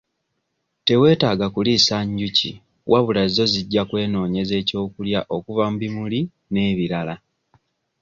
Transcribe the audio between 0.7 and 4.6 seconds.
Teweetaaga kuliisa njuki wabula zo zijja kwenoonyeza